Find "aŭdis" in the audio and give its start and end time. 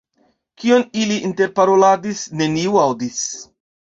2.87-3.21